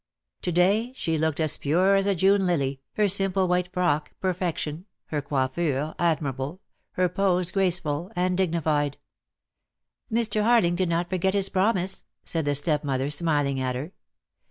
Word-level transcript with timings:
To 0.41 0.51
day 0.51 0.93
she 0.95 1.19
looked 1.19 1.39
as 1.39 1.59
pure 1.59 1.95
as 1.95 2.07
a 2.07 2.15
June 2.15 2.47
lily, 2.47 2.81
her 2.93 3.07
simple 3.07 3.47
white 3.47 3.71
frock 3.71 4.13
perfection, 4.19 4.87
her 5.09 5.21
coiffure 5.21 5.93
admirable, 5.99 6.59
her 6.93 7.07
pose 7.07 7.51
graceful 7.51 8.11
and 8.15 8.35
dignified. 8.35 8.97
"Mr. 10.11 10.41
Harling 10.43 10.75
did 10.75 10.89
not 10.89 11.07
forget 11.11 11.35
his 11.35 11.49
promise," 11.49 12.03
said 12.23 12.45
the 12.45 12.55
stepmother, 12.55 13.11
smiling 13.11 13.59
at 13.59 13.75
her. 13.75 13.91